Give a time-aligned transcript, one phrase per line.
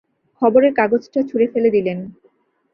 [0.41, 1.99] খবরের কাগজটা ছুঁড়ে ফেলে দিলেন।